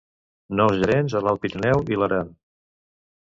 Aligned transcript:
Nous 0.59 0.77
gerents 0.83 1.15
a 1.19 1.21
l'Alt 1.27 1.43
Pirineu 1.43 1.85
i 1.95 1.99
l'Aran. 2.05 2.35